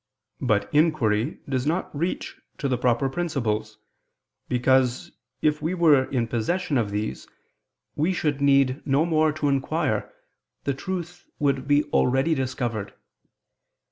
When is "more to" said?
9.05-9.47